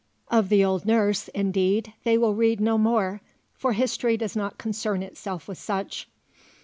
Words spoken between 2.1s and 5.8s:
will read no more, for history does not concern itself with